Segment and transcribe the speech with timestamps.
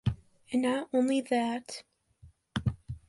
[0.51, 1.83] And not only that.